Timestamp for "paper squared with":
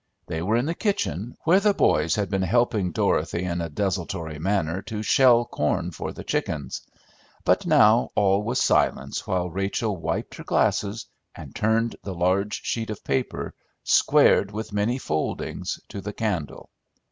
13.03-14.73